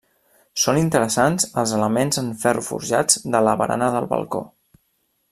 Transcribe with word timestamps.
Són 0.61 0.77
interessants 0.83 1.45
els 1.63 1.73
elements 1.81 2.19
en 2.21 2.31
ferro 2.43 2.63
forjats 2.69 3.19
de 3.35 3.43
la 3.49 3.53
barana 3.63 3.91
del 3.97 4.09
balcó. 4.15 4.41